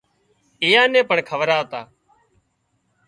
[0.63, 1.81] ايئان نين پڻ کوَراوتا